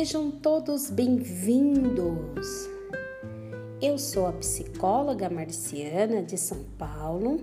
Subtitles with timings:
[0.00, 2.70] Sejam todos bem-vindos.
[3.82, 7.42] Eu sou a psicóloga Marciana de São Paulo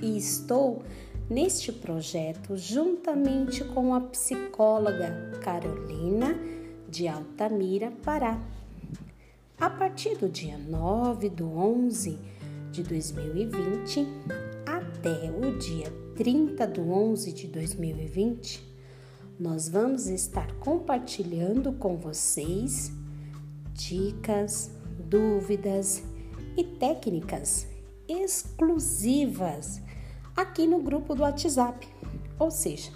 [0.00, 0.84] e estou
[1.28, 6.38] neste projeto juntamente com a psicóloga Carolina
[6.88, 8.40] de Altamira, Pará.
[9.58, 12.16] A partir do dia 9 do 11
[12.70, 14.06] de 2020
[14.64, 18.69] até o dia 30 do 11 de 2020,
[19.40, 22.92] nós vamos estar compartilhando com vocês
[23.72, 26.02] dicas, dúvidas
[26.58, 27.66] e técnicas
[28.06, 29.80] exclusivas
[30.36, 31.88] aqui no grupo do WhatsApp.
[32.38, 32.92] Ou seja,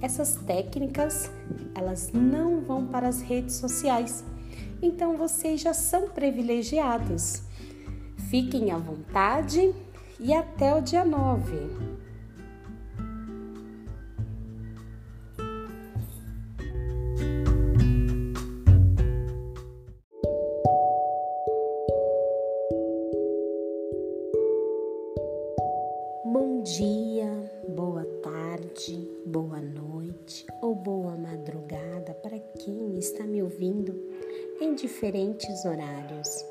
[0.00, 1.30] essas técnicas
[1.76, 4.24] elas não vão para as redes sociais.
[4.82, 7.40] Então vocês já são privilegiados.
[8.28, 9.72] Fiquem à vontade
[10.18, 11.91] e até o dia 9.
[35.12, 36.46] Diferentes horários.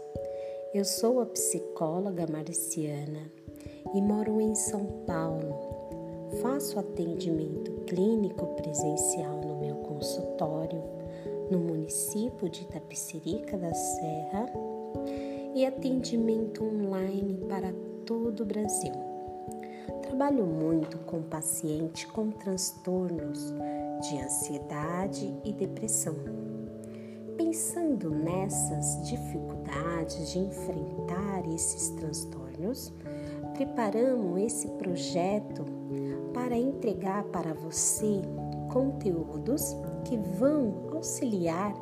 [0.71, 3.31] Eu sou a psicóloga Marciana
[3.91, 6.29] e moro em São Paulo.
[6.43, 10.79] Faço atendimento clínico presencial no meu consultório
[11.49, 14.45] no município de Itapecerica da Serra
[15.55, 17.73] e atendimento online para
[18.05, 18.93] todo o Brasil.
[20.03, 23.55] Trabalho muito com paciente com transtornos
[24.01, 26.50] de ansiedade e depressão.
[27.51, 32.93] Pensando nessas dificuldades de enfrentar esses transtornos,
[33.53, 35.65] preparamos esse projeto
[36.33, 38.21] para entregar para você
[38.71, 41.73] conteúdos que vão auxiliar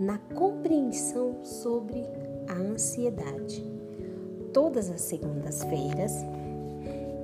[0.00, 2.04] na compreensão sobre
[2.48, 3.64] a ansiedade.
[4.52, 6.12] Todas as segundas-feiras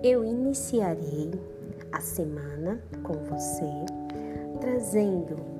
[0.04, 1.32] eu iniciarei
[1.90, 3.66] a semana com você
[4.60, 5.55] trazendo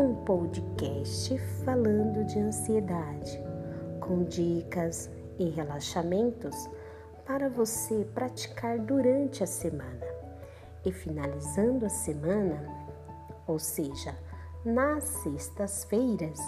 [0.00, 3.38] um podcast falando de ansiedade,
[4.00, 6.70] com dicas e relaxamentos
[7.26, 10.06] para você praticar durante a semana.
[10.86, 12.66] E finalizando a semana,
[13.46, 14.16] ou seja,
[14.64, 16.40] nas sextas-feiras,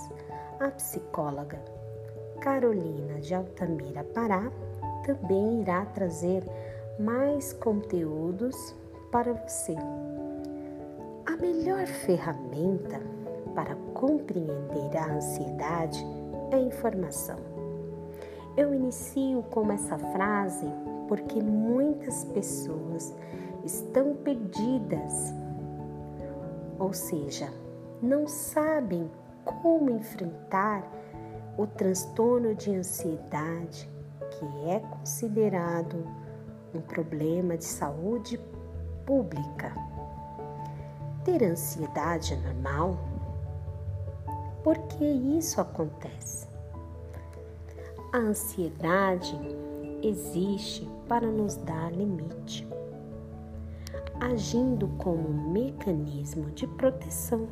[0.58, 1.62] a psicóloga
[2.40, 4.50] Carolina de Altamira Pará
[5.04, 6.42] também irá trazer
[6.98, 8.74] mais conteúdos
[9.10, 9.76] para você.
[11.26, 13.21] A melhor ferramenta
[13.54, 16.04] para compreender a ansiedade
[16.50, 17.38] é informação.
[18.56, 20.66] Eu inicio com essa frase
[21.08, 23.14] porque muitas pessoas
[23.64, 25.32] estão perdidas,
[26.78, 27.48] ou seja,
[28.02, 29.10] não sabem
[29.44, 30.82] como enfrentar
[31.56, 33.88] o transtorno de ansiedade,
[34.30, 36.06] que é considerado
[36.74, 38.40] um problema de saúde
[39.04, 39.72] pública.
[41.24, 43.11] Ter ansiedade é normal?
[44.62, 46.46] Por que isso acontece?
[48.12, 49.38] A ansiedade
[50.02, 52.66] existe para nos dar limite,
[54.20, 57.48] agindo como um mecanismo de proteção,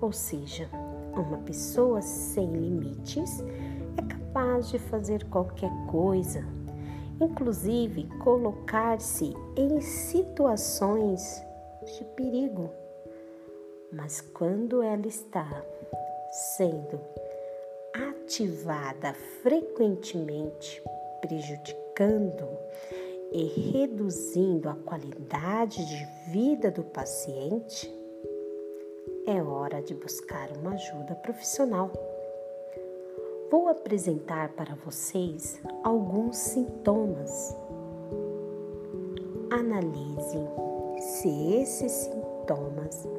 [0.00, 0.68] ou seja,
[1.14, 3.40] uma pessoa sem limites
[3.96, 6.56] é capaz de fazer qualquer coisa
[7.20, 11.42] inclusive colocar-se em situações
[11.84, 12.70] de perigo.
[13.92, 15.46] Mas quando ela está
[16.36, 17.00] sendo
[17.94, 20.82] ativada frequentemente,
[21.22, 22.46] prejudicando
[23.32, 27.90] e reduzindo a qualidade de vida do paciente,
[29.26, 31.90] é hora de buscar uma ajuda profissional.
[33.50, 37.56] Vou apresentar para vocês alguns sintomas.
[39.50, 40.38] Analise
[41.00, 43.15] se esses sintomas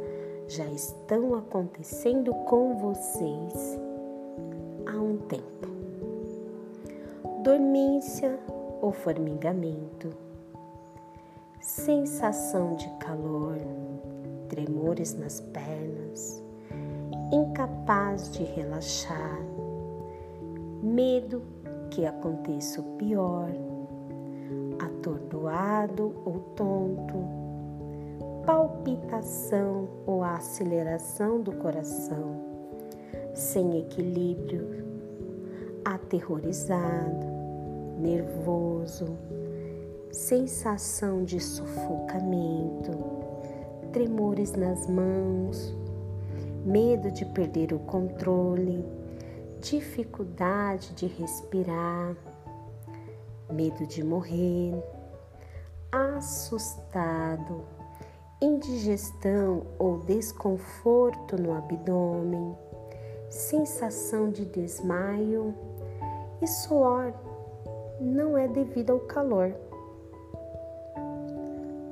[0.48, 3.80] já estão acontecendo com vocês
[4.86, 5.68] há um tempo.
[7.44, 8.40] Dormência
[8.82, 10.10] ou formigamento,
[11.60, 13.58] sensação de calor,
[14.48, 16.42] tremores nas pernas,
[17.32, 19.42] incapaz de relaxar
[20.82, 21.42] medo
[21.90, 23.50] que aconteça o pior,
[24.80, 27.37] atordoado ou tonto,
[28.48, 32.46] palpitação ou aceleração do coração,
[33.36, 34.88] sem equilíbrio,
[35.84, 37.28] aterrorizado,
[38.00, 39.18] nervoso,
[40.14, 42.92] sensação de sufocamento,
[43.92, 45.76] tremores nas mãos,
[46.66, 48.86] medo de perder o controle,
[49.60, 52.16] dificuldade de respirar,
[53.52, 54.82] medo de morrer,
[55.92, 57.76] assustado,
[58.42, 62.56] indigestão ou desconforto no abdômen,
[63.30, 65.54] sensação de desmaio
[66.42, 67.13] e suor
[68.00, 69.54] não é devido ao calor.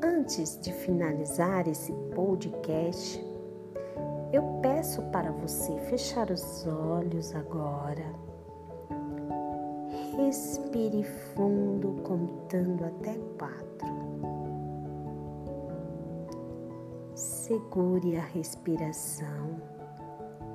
[0.03, 3.24] Antes de finalizar esse podcast,
[4.31, 8.06] eu peço para você fechar os olhos agora.
[10.18, 13.94] Respire fundo, contando até quatro.
[17.45, 19.62] Segure a respiração,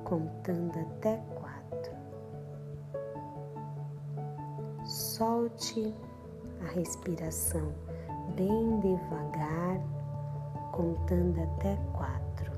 [0.03, 1.93] contando até quatro.
[4.83, 5.95] Solte
[6.61, 7.71] a respiração
[8.35, 9.79] bem devagar,
[10.73, 12.51] contando até quatro.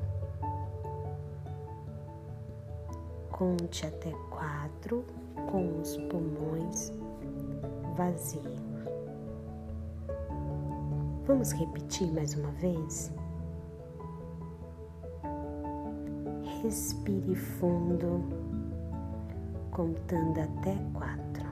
[3.30, 5.06] Conte até quatro
[5.52, 6.92] com os pulmões
[7.96, 8.60] vazios.
[11.28, 13.14] Vamos repetir mais uma vez?
[16.64, 18.24] Respire fundo,
[19.72, 21.50] contando até quatro.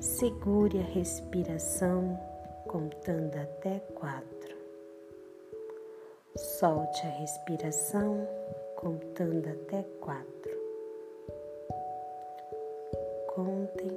[0.00, 2.18] Segure a respiração,
[2.66, 4.56] contando até quatro.
[6.36, 8.26] Solte a respiração,
[8.76, 10.56] contando até quatro.
[13.34, 13.92] Contem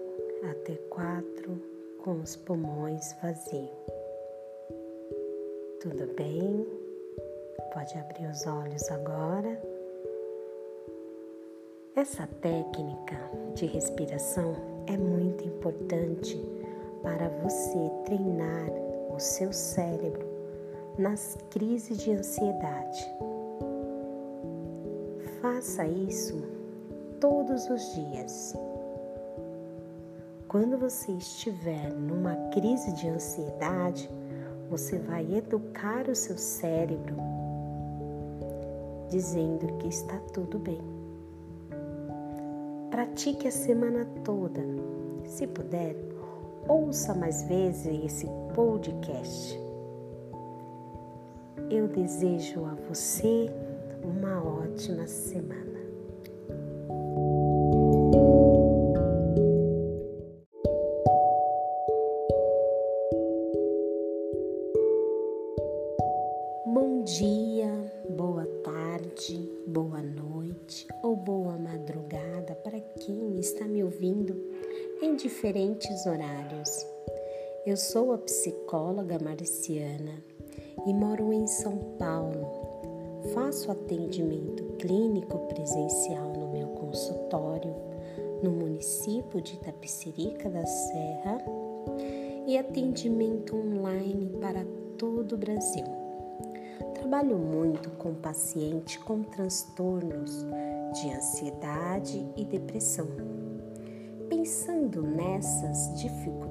[0.52, 1.58] até quatro
[2.04, 3.70] com os pulmões vazios.
[5.80, 6.79] Tudo bem?
[7.74, 9.62] Pode abrir os olhos agora.
[11.96, 13.16] Essa técnica
[13.54, 14.56] de respiração
[14.88, 16.44] é muito importante
[17.04, 18.70] para você treinar
[19.14, 20.26] o seu cérebro
[20.98, 23.06] nas crises de ansiedade.
[25.42, 26.42] Faça isso
[27.20, 28.56] todos os dias.
[30.48, 34.10] Quando você estiver numa crise de ansiedade,
[34.70, 37.39] você vai educar o seu cérebro
[39.10, 40.80] dizendo que está tudo bem.
[42.90, 44.62] Pratique a semana toda.
[45.26, 45.96] Se puder,
[46.68, 49.60] ouça mais vezes esse podcast.
[51.70, 53.48] Eu desejo a você
[54.04, 55.69] uma ótima semana.
[76.60, 76.88] Horários.
[77.66, 80.24] Eu sou a psicóloga Marciana
[80.86, 82.70] e moro em São Paulo.
[83.34, 87.74] Faço atendimento clínico presencial no meu consultório
[88.42, 91.44] no município de Itapecerica da Serra
[92.48, 94.66] e atendimento online para
[94.98, 95.84] todo o Brasil.
[96.94, 100.46] Trabalho muito com pacientes com transtornos
[100.94, 103.08] de ansiedade e depressão.
[104.30, 106.49] Pensando nessas dificuldades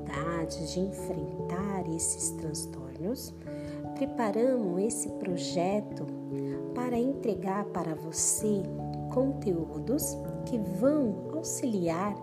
[0.73, 3.35] de enfrentar esses transtornos,
[3.95, 6.07] preparamos esse projeto
[6.75, 8.62] para entregar para você
[9.12, 12.15] conteúdos que vão auxiliar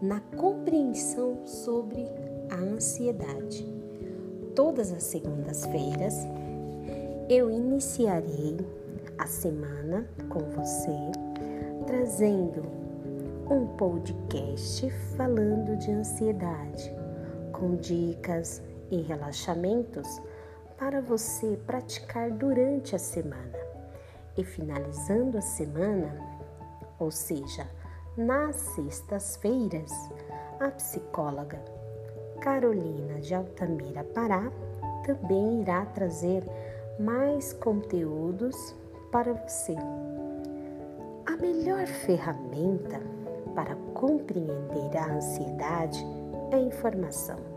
[0.00, 2.06] na compreensão sobre
[2.50, 3.66] a ansiedade.
[4.54, 6.14] Todas as segundas-feiras
[7.28, 8.56] eu iniciarei
[9.18, 11.28] a semana com você
[11.86, 12.62] trazendo
[13.50, 16.94] um podcast falando de ansiedade,
[17.58, 20.20] com dicas e relaxamentos
[20.78, 23.58] para você praticar durante a semana.
[24.36, 26.14] E finalizando a semana,
[26.98, 27.66] ou seja,
[28.16, 29.90] nas sextas-feiras,
[30.60, 31.58] a psicóloga
[32.40, 34.50] Carolina de Altamira Pará
[35.04, 36.44] também irá trazer
[36.98, 38.76] mais conteúdos
[39.10, 39.74] para você.
[41.26, 43.00] A melhor ferramenta
[43.54, 46.04] para compreender a ansiedade
[46.52, 47.47] é a informação.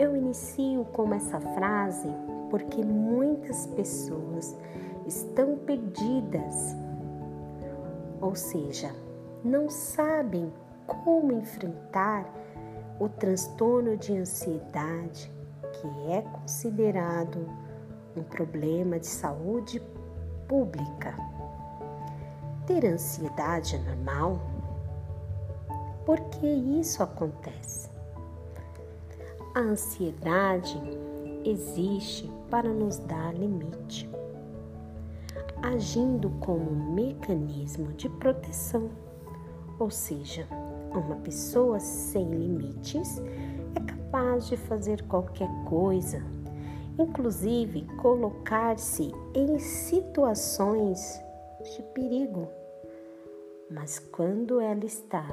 [0.00, 2.08] Eu inicio com essa frase
[2.48, 4.56] porque muitas pessoas
[5.06, 6.74] estão perdidas,
[8.18, 8.90] ou seja,
[9.44, 10.50] não sabem
[10.86, 12.24] como enfrentar
[12.98, 15.30] o transtorno de ansiedade,
[15.70, 17.46] que é considerado
[18.16, 19.82] um problema de saúde
[20.48, 21.14] pública.
[22.66, 24.40] Ter ansiedade é normal?
[26.06, 27.99] Por que isso acontece?
[29.52, 30.80] A ansiedade
[31.44, 34.08] existe para nos dar limite.
[35.60, 38.88] agindo como um mecanismo de proteção.
[39.78, 40.46] Ou seja,
[40.92, 43.20] uma pessoa sem limites
[43.74, 46.22] é capaz de fazer qualquer coisa,
[46.98, 51.20] inclusive colocar-se em situações
[51.74, 52.48] de perigo.
[53.70, 55.26] Mas quando ela está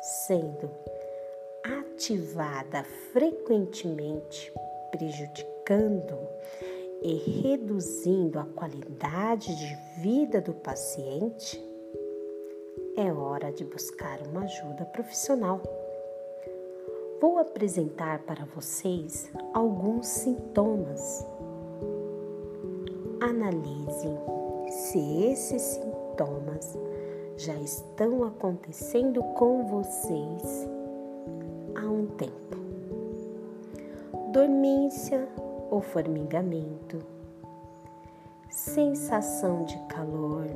[0.00, 0.70] sendo
[1.64, 4.52] ativada frequentemente,
[4.90, 6.18] prejudicando
[7.02, 11.62] e reduzindo a qualidade de vida do paciente,
[12.96, 15.60] é hora de buscar uma ajuda profissional.
[17.20, 21.24] Vou apresentar para vocês alguns sintomas.
[23.20, 24.08] Analise
[24.68, 24.98] se
[25.30, 26.76] esses sintomas
[27.36, 30.71] já estão acontecendo com vocês
[31.82, 32.56] há um tempo.
[34.32, 35.28] Dormência
[35.70, 36.98] ou formigamento,
[38.48, 40.46] sensação de calor,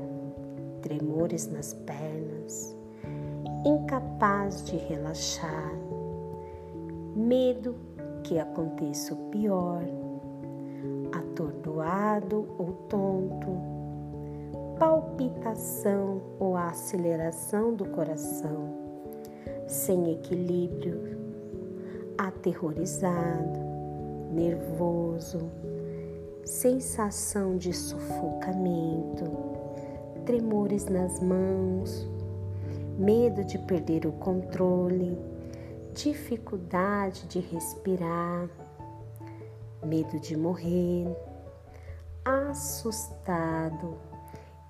[0.82, 2.76] tremores nas pernas,
[3.64, 5.72] incapaz de relaxar,
[7.14, 7.74] medo
[8.22, 9.82] que aconteça o pior,
[11.12, 13.76] atordoado ou tonto,
[14.78, 18.74] palpitação ou aceleração do coração,
[19.66, 21.15] sem equilíbrio,
[22.18, 23.60] aterrorizado,
[24.30, 25.50] nervoso,
[26.44, 29.24] sensação de sufocamento,
[30.24, 32.08] tremores nas mãos,
[32.98, 35.18] medo de perder o controle,
[35.92, 38.48] dificuldade de respirar,
[39.84, 41.06] medo de morrer,
[42.24, 43.98] assustado,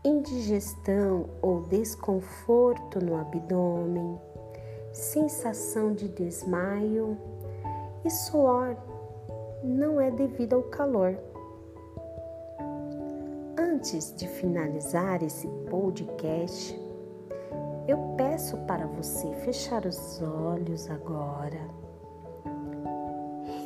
[0.04, 4.20] indigestão ou desconforto no abdômen,
[4.92, 7.18] sensação de desmaio
[8.06, 8.76] e suor
[9.64, 11.18] não é devido ao calor.
[13.58, 16.80] Antes de finalizar esse podcast,
[17.88, 21.58] eu peço para você fechar os olhos agora.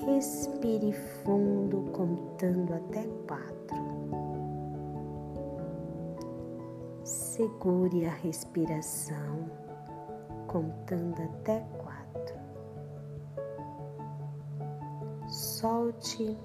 [0.07, 3.51] Respire fundo, contando até quatro.
[7.05, 9.51] Segure a respiração,
[10.47, 11.90] contando até quatro.
[15.61, 16.39] Solte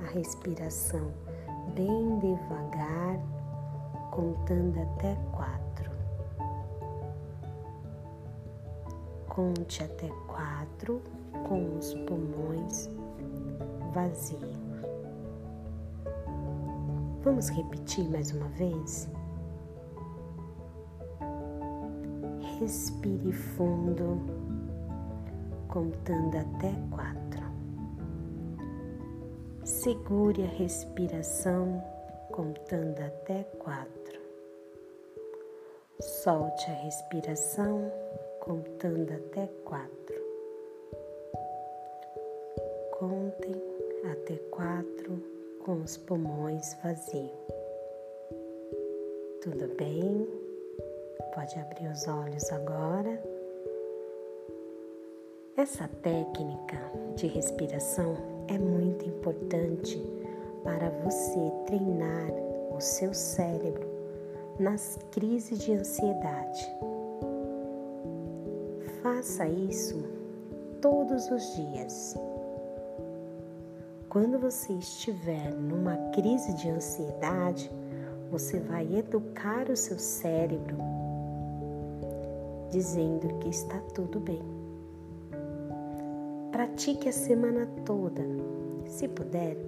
[0.00, 1.12] a respiração
[1.74, 3.20] bem devagar,
[4.10, 5.90] contando até quatro.
[9.28, 11.02] Conte até quatro
[11.46, 12.88] com os pulmões
[13.92, 14.56] vazios.
[17.22, 19.06] Vamos repetir mais uma vez?
[22.58, 24.18] Respire fundo,
[25.68, 27.25] contando até quatro.
[29.86, 31.80] Segure a respiração
[32.32, 34.20] contando até quatro.
[36.00, 37.88] Solte a respiração
[38.40, 40.20] contando até quatro.
[42.98, 43.62] Contem
[44.10, 45.22] até quatro
[45.64, 47.30] com os pulmões vazios.
[49.40, 50.26] Tudo bem?
[51.32, 53.35] Pode abrir os olhos agora.
[55.56, 56.76] Essa técnica
[57.14, 58.14] de respiração
[58.46, 59.98] é muito importante
[60.62, 62.30] para você treinar
[62.76, 63.88] o seu cérebro
[64.60, 66.62] nas crises de ansiedade.
[69.02, 70.04] Faça isso
[70.82, 72.14] todos os dias.
[74.10, 77.70] Quando você estiver numa crise de ansiedade,
[78.30, 80.76] você vai educar o seu cérebro
[82.70, 84.55] dizendo que está tudo bem.
[86.56, 88.22] Pratique a semana toda.
[88.86, 89.58] Se puder,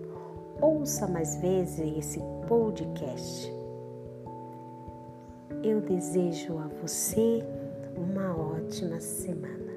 [0.58, 2.18] ouça mais vezes esse
[2.48, 3.52] podcast.
[5.62, 7.44] Eu desejo a você
[7.94, 9.67] uma ótima semana.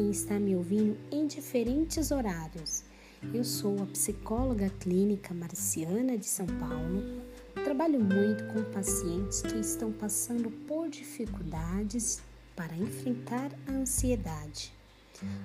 [0.00, 2.84] Quem está me ouvindo em diferentes horários.
[3.34, 7.20] Eu sou a psicóloga clínica Marciana de São Paulo.
[7.62, 12.22] Trabalho muito com pacientes que estão passando por dificuldades
[12.56, 14.72] para enfrentar a ansiedade.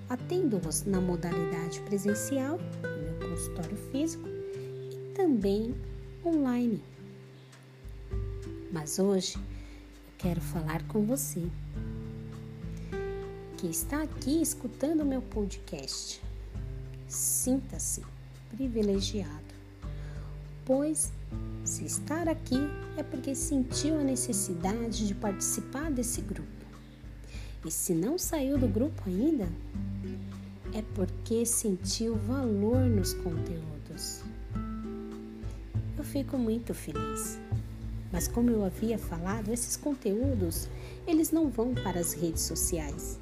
[0.07, 5.75] Atendo-os na modalidade presencial, no meu consultório físico, e também
[6.25, 6.81] online.
[8.71, 11.45] Mas hoje eu quero falar com você
[13.65, 16.21] que está aqui escutando o meu podcast.
[17.07, 18.03] Sinta-se
[18.55, 19.55] privilegiado,
[20.63, 21.11] Pois,
[21.63, 22.59] se estar aqui
[22.95, 26.47] é porque sentiu a necessidade de participar desse grupo.
[27.65, 29.47] E se não saiu do grupo ainda,
[30.71, 34.21] é porque sentiu valor nos conteúdos.
[35.97, 37.39] Eu fico muito feliz.
[38.11, 40.67] Mas como eu havia falado, esses conteúdos,
[41.07, 43.19] eles não vão para as redes sociais.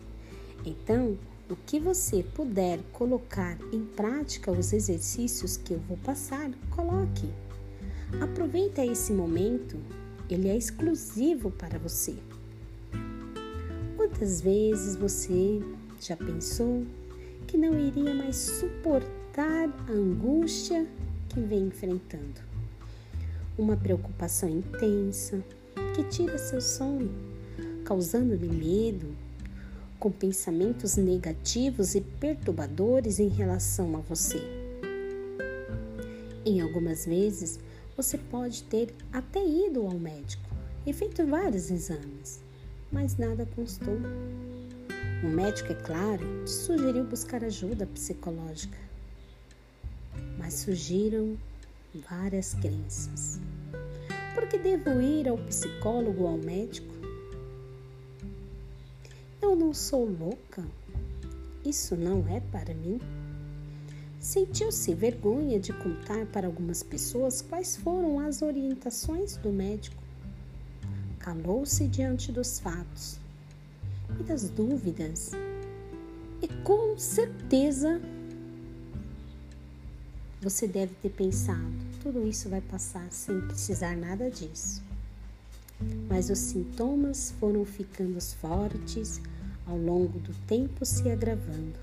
[0.65, 1.17] Então,
[1.50, 7.29] o que você puder colocar em prática os exercícios que eu vou passar, coloque.
[8.22, 9.77] Aproveita esse momento,
[10.29, 12.15] ele é exclusivo para você.
[13.98, 15.62] Quantas vezes você
[16.00, 16.86] já pensou
[17.48, 20.88] que não iria mais suportar a angústia
[21.29, 22.41] que vem enfrentando.
[23.58, 25.43] Uma preocupação intensa
[25.96, 27.12] que tira seu sono,
[27.84, 29.08] causando-lhe medo,
[30.03, 34.41] com pensamentos negativos e perturbadores em relação a você.
[36.45, 37.57] Em algumas vezes,
[37.95, 40.43] você pode ter até ido ao médico
[40.86, 42.41] e feito vários exames,
[42.91, 43.95] mas nada constou.
[45.24, 48.77] O médico, é claro, te sugeriu buscar ajuda psicológica,
[50.38, 51.38] mas surgiram
[52.10, 53.39] várias crenças.
[54.36, 56.92] Por que devo ir ao psicólogo ou ao médico?
[59.43, 60.63] Eu não sou louca.
[61.65, 62.97] Isso não é para mim.
[64.17, 70.01] Sentiu-se vergonha de contar para algumas pessoas quais foram as orientações do médico.
[71.19, 73.19] Calou-se diante dos fatos
[74.17, 75.31] e das dúvidas.
[76.41, 78.01] E com certeza
[80.41, 84.81] você deve ter pensado: tudo isso vai passar sem precisar nada disso.
[86.09, 89.21] Mas os sintomas foram ficando fortes
[89.65, 91.79] ao longo do tempo se agravando.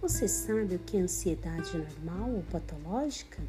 [0.00, 3.42] Você sabe o que é ansiedade normal ou patológica?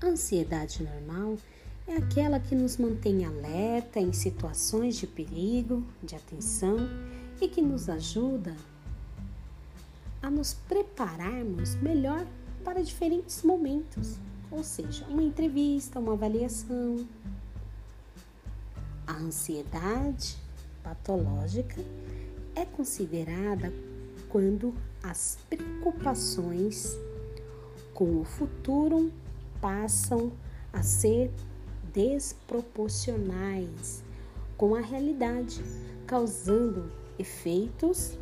[0.00, 1.38] A ansiedade normal
[1.86, 6.76] é aquela que nos mantém alerta em situações de perigo, de atenção
[7.40, 8.54] e que nos ajuda
[10.22, 12.26] a nos prepararmos melhor
[12.62, 14.18] para diferentes momentos,
[14.50, 17.06] ou seja, uma entrevista, uma avaliação.
[19.06, 20.36] A ansiedade
[20.82, 21.82] patológica
[22.54, 23.70] é considerada
[24.28, 26.96] quando as preocupações
[27.94, 29.10] com o futuro
[29.60, 30.32] passam
[30.72, 31.30] a ser
[31.92, 34.02] desproporcionais
[34.56, 35.62] com a realidade,
[36.06, 38.16] causando efeitos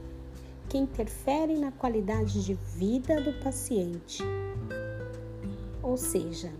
[0.68, 4.22] que interferem na qualidade de vida do paciente.
[5.86, 6.52] Ou seja,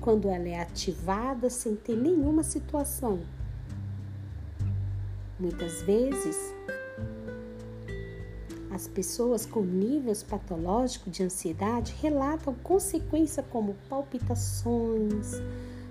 [0.00, 3.20] quando ela é ativada sem ter nenhuma situação.
[5.38, 6.54] Muitas vezes,
[8.70, 15.32] as pessoas com níveis patológicos de ansiedade relatam consequências como palpitações,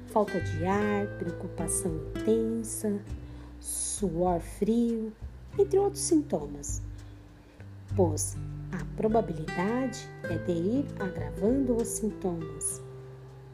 [0.07, 2.99] falta de ar, preocupação intensa,
[3.59, 5.13] suor frio,
[5.59, 6.81] entre outros sintomas,
[7.95, 8.35] pois
[8.71, 12.81] a probabilidade é de ir agravando os sintomas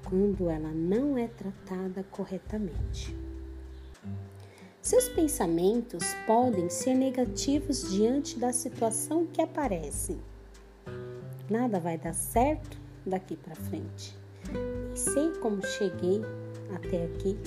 [0.04, 3.16] quando ela não é tratada corretamente.
[4.82, 10.18] Seus pensamentos podem ser negativos diante da situação que aparece.
[11.50, 14.18] Nada vai dar certo daqui para frente.
[14.96, 16.22] sei como cheguei
[16.74, 17.38] até aqui.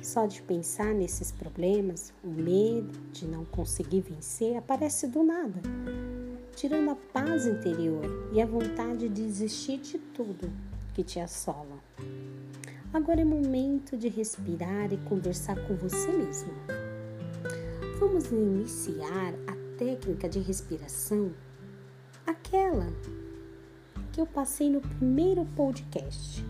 [0.00, 5.60] Só de pensar nesses problemas, o medo de não conseguir vencer aparece do nada,
[6.56, 10.50] tirando a paz interior e a vontade de desistir de tudo
[10.94, 11.78] que te assola.
[12.94, 16.50] Agora é momento de respirar e conversar com você mesmo.
[18.00, 21.30] Vamos iniciar a técnica de respiração,
[22.26, 22.86] aquela
[24.10, 26.42] que eu passei no primeiro podcast.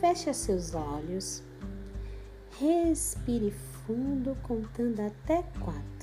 [0.00, 1.42] Feche seus olhos,
[2.58, 3.50] respire
[3.86, 5.95] fundo, contando até quatro.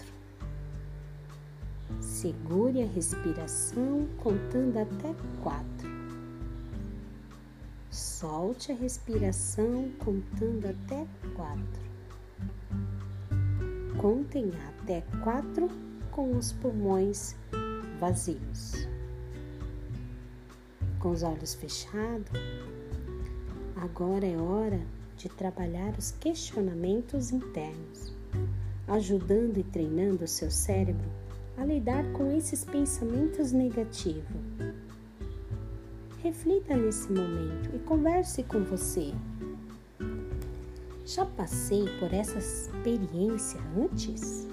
[2.24, 5.90] Segure a respiração, contando até quatro.
[7.92, 11.06] Solte a respiração, contando até
[11.36, 11.84] quatro.
[13.98, 15.68] Contem até quatro
[16.12, 17.36] com os pulmões
[18.00, 18.88] vazios.
[21.00, 22.32] Com os olhos fechados,
[23.76, 24.80] Agora é hora
[25.18, 28.14] de trabalhar os questionamentos internos,
[28.88, 31.23] ajudando e treinando o seu cérebro
[31.58, 34.24] a lidar com esses pensamentos negativos.
[36.22, 39.14] Reflita nesse momento e converse com você.
[41.06, 44.48] Já passei por essa experiência antes?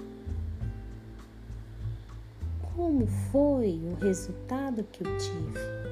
[2.75, 5.91] Como foi o resultado que eu tive?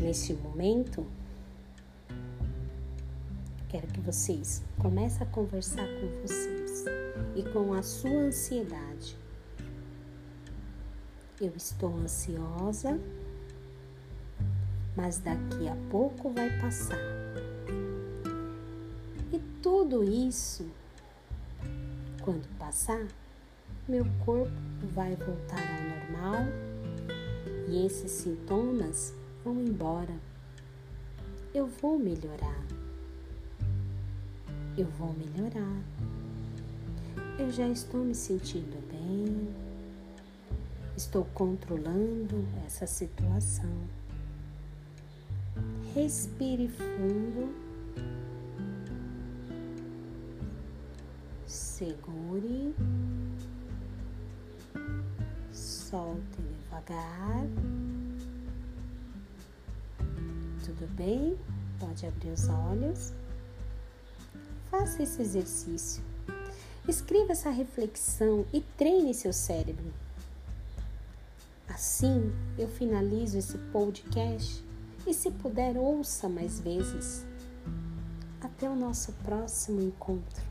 [0.00, 1.06] neste momento,
[3.68, 6.59] quero que vocês comecem a conversar com vocês
[7.34, 9.16] e com a sua ansiedade.
[11.40, 13.00] Eu estou ansiosa,
[14.96, 16.98] mas daqui a pouco vai passar.
[19.32, 20.68] E tudo isso,
[22.22, 23.06] quando passar,
[23.88, 24.52] meu corpo
[24.92, 26.70] vai voltar ao normal
[27.68, 29.14] e esses sintomas
[29.44, 30.14] vão embora.
[31.54, 32.64] Eu vou melhorar.
[34.76, 35.82] Eu vou melhorar.
[37.40, 39.48] Eu já estou me sentindo bem.
[40.94, 43.72] Estou controlando essa situação.
[45.94, 47.54] Respire fundo.
[51.46, 52.74] Segure.
[55.50, 57.46] Solte devagar.
[60.62, 61.38] Tudo bem?
[61.78, 63.14] Pode abrir os olhos.
[64.70, 66.09] Faça esse exercício.
[66.90, 69.94] Escreva essa reflexão e treine seu cérebro.
[71.68, 74.64] Assim, eu finalizo esse podcast
[75.06, 77.24] e, se puder, ouça mais vezes.
[78.40, 80.49] Até o nosso próximo encontro.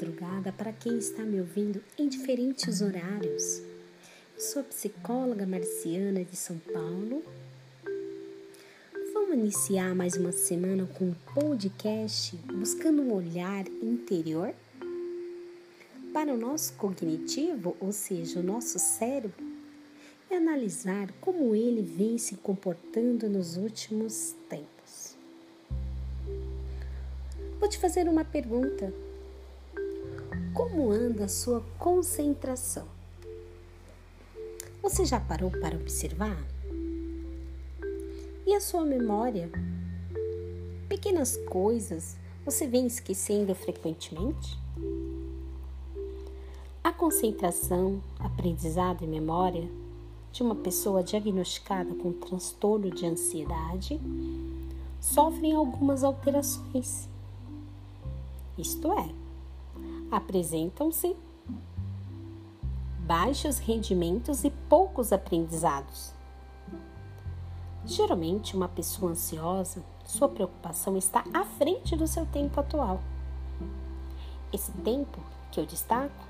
[0.00, 3.60] Madrugada para quem está me ouvindo em diferentes horários.
[4.34, 7.22] Eu sou a psicóloga Marciana de São Paulo.
[9.12, 14.54] Vamos iniciar mais uma semana com um podcast buscando um olhar interior
[16.14, 19.44] para o nosso cognitivo, ou seja, o nosso cérebro,
[20.30, 25.14] e analisar como ele vem se comportando nos últimos tempos.
[27.58, 29.09] Vou te fazer uma pergunta.
[30.54, 32.86] Como anda a sua concentração?
[34.82, 36.36] Você já parou para observar?
[38.46, 39.50] E a sua memória?
[40.88, 44.58] Pequenas coisas você vem esquecendo frequentemente?
[46.82, 49.68] A concentração, aprendizado e memória
[50.32, 54.00] de uma pessoa diagnosticada com transtorno de ansiedade
[55.00, 57.08] sofrem algumas alterações
[58.60, 59.08] isto é,
[60.10, 61.16] apresentam-se
[63.00, 66.12] baixos rendimentos e poucos aprendizados.
[67.84, 73.00] Geralmente, uma pessoa ansiosa, sua preocupação está à frente do seu tempo atual.
[74.52, 75.18] Esse tempo
[75.50, 76.24] que eu destaco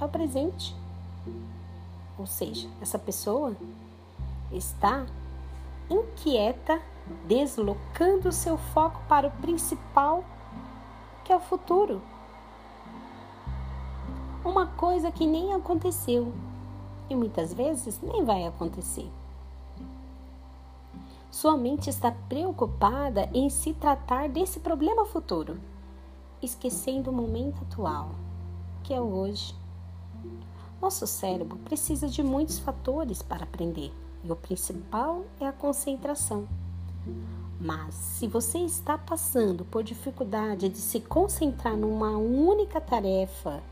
[0.00, 0.74] é o presente.
[2.18, 3.56] Ou seja, essa pessoa
[4.50, 5.06] está
[5.90, 6.80] inquieta,
[7.26, 10.24] deslocando seu foco para o principal
[11.24, 12.00] que é o futuro.
[14.48, 16.32] Uma coisa que nem aconteceu
[17.10, 19.06] e muitas vezes nem vai acontecer.
[21.30, 25.60] Sua mente está preocupada em se tratar desse problema futuro,
[26.40, 28.12] esquecendo o momento atual,
[28.82, 29.54] que é o hoje.
[30.80, 33.92] Nosso cérebro precisa de muitos fatores para aprender
[34.24, 36.48] e o principal é a concentração.
[37.60, 43.62] Mas se você está passando por dificuldade de se concentrar numa única tarefa,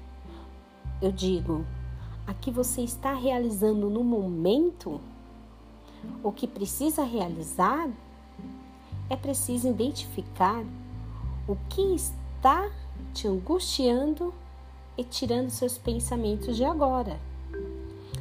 [1.01, 1.65] eu digo,
[2.27, 5.01] a que você está realizando no momento,
[6.23, 7.89] o que precisa realizar,
[9.09, 10.65] é preciso identificar
[11.47, 12.71] o que está
[13.15, 14.35] te angustiando
[14.97, 17.21] e tirando seus pensamentos de agora.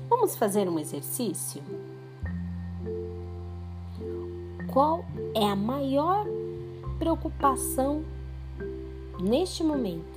[0.07, 1.63] Vamos fazer um exercício?
[4.71, 6.25] Qual é a maior
[6.99, 8.03] preocupação
[9.19, 10.14] neste momento?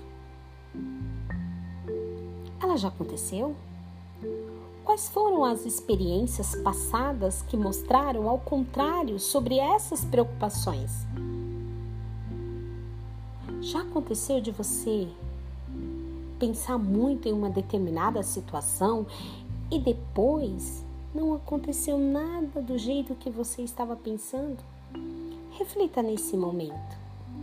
[2.79, 3.57] Já aconteceu?
[4.85, 11.05] Quais foram as experiências passadas que mostraram ao contrário sobre essas preocupações?
[13.61, 15.09] Já aconteceu de você
[16.39, 19.05] pensar muito em uma determinada situação
[19.73, 24.59] e depois não aconteceu nada do jeito que você estava pensando?
[25.51, 26.97] Reflita nesse momento.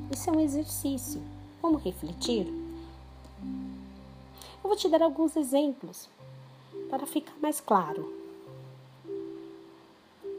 [0.09, 1.21] Isso é um exercício.
[1.61, 2.64] Vamos refletir?
[4.65, 6.09] Eu vou te dar alguns exemplos
[6.89, 8.11] para ficar mais claro.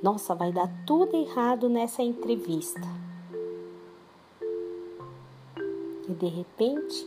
[0.03, 2.81] Nossa, vai dar tudo errado nessa entrevista.
[6.09, 7.07] E de repente,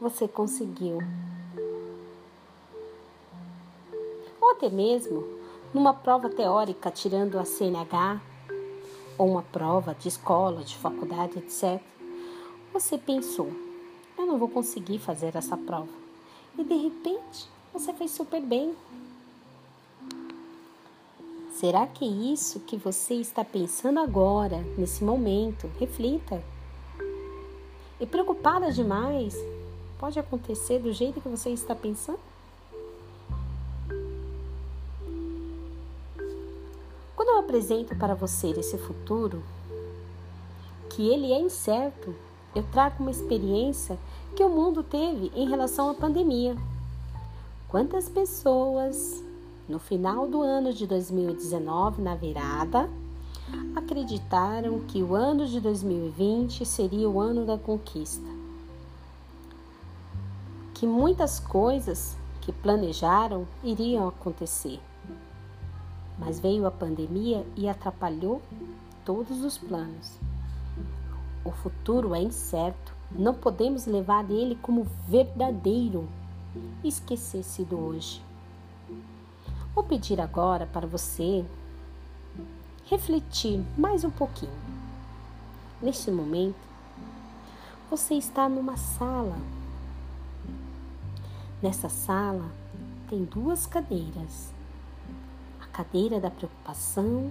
[0.00, 0.98] você conseguiu
[4.50, 5.24] até mesmo
[5.72, 8.20] numa prova teórica tirando a CNH
[9.16, 11.80] ou uma prova de escola, de faculdade, etc.
[12.72, 13.61] Você pensou,
[14.22, 15.88] eu não vou conseguir fazer essa prova.
[16.56, 18.74] E de repente, você fez super bem.
[21.54, 25.70] Será que é isso que você está pensando agora, nesse momento?
[25.78, 26.42] Reflita.
[28.00, 29.36] E preocupada demais,
[29.98, 32.18] pode acontecer do jeito que você está pensando?
[37.14, 39.42] Quando eu apresento para você esse futuro,
[40.90, 42.14] que ele é incerto,
[42.54, 43.98] eu trago uma experiência
[44.34, 46.56] que o mundo teve em relação à pandemia.
[47.68, 49.22] Quantas pessoas
[49.68, 52.88] no final do ano de 2019, na virada,
[53.76, 58.28] acreditaram que o ano de 2020 seria o ano da conquista.
[60.74, 64.80] Que muitas coisas que planejaram iriam acontecer.
[66.18, 68.42] Mas veio a pandemia e atrapalhou
[69.04, 70.18] todos os planos.
[71.44, 76.08] O futuro é incerto, não podemos levar ele como verdadeiro
[76.82, 78.22] esquecer-se do hoje.
[79.74, 81.44] Vou pedir agora para você
[82.86, 84.52] refletir mais um pouquinho.
[85.80, 86.56] Neste momento,
[87.90, 89.36] você está numa sala.
[91.62, 92.50] Nessa sala
[93.08, 94.52] tem duas cadeiras:
[95.60, 97.30] a cadeira da preocupação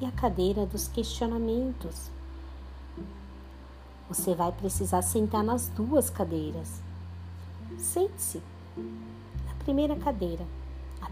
[0.00, 2.10] e a cadeira dos questionamentos.
[4.10, 6.82] Você vai precisar sentar nas duas cadeiras.
[7.78, 8.42] Sente-se
[8.76, 10.44] na primeira cadeira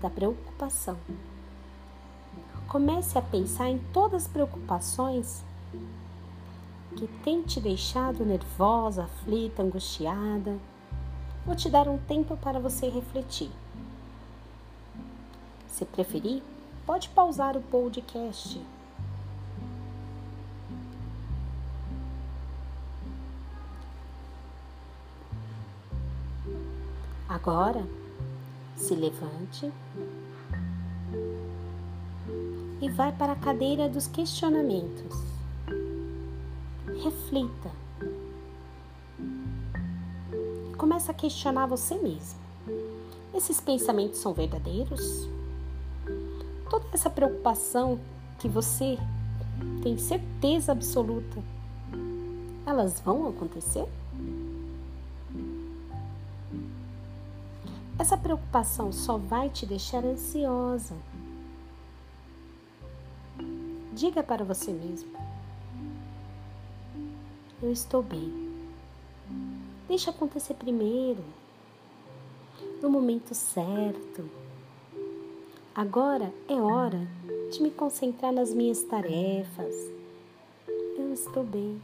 [0.02, 0.96] da preocupação.
[2.66, 5.44] Comece a pensar em todas as preocupações
[6.96, 10.58] que têm te deixado nervosa, aflita, angustiada.
[11.46, 13.50] Vou te dar um tempo para você refletir.
[15.68, 16.42] Se preferir,
[16.84, 18.61] pode pausar o podcast.
[27.40, 27.87] Agora,
[28.74, 29.72] se levante
[32.81, 35.14] e vai para a cadeira dos questionamentos.
[37.01, 37.70] Reflita.
[40.77, 42.40] Começa a questionar você mesmo.
[43.33, 45.29] Esses pensamentos são verdadeiros?
[46.68, 48.01] Toda essa preocupação
[48.40, 48.98] que você
[49.81, 51.40] tem certeza absoluta,
[52.66, 53.87] elas vão acontecer?
[57.98, 60.94] Essa preocupação só vai te deixar ansiosa.
[63.92, 65.11] Diga para você mesmo:
[67.61, 68.48] Eu estou bem.
[69.88, 71.24] Deixa acontecer primeiro,
[72.80, 74.30] no momento certo.
[75.74, 77.08] Agora é hora
[77.50, 79.74] de me concentrar nas minhas tarefas.
[80.96, 81.80] Eu estou bem.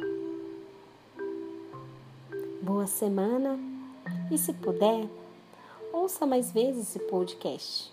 [2.63, 3.59] Boa semana
[4.31, 5.09] e, se puder,
[6.05, 7.91] ouça mais vezes esse podcast.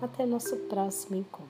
[0.00, 1.49] Até nosso próximo encontro.